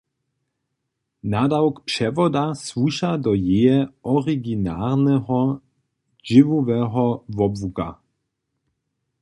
Nadawk 1.31 1.75
přewoda 1.89 2.45
słuša 2.67 3.11
do 3.23 3.31
jeje 3.47 3.79
originarneho 4.13 5.39
dźěłoweho 6.25 7.05
wobłuka. 7.35 7.87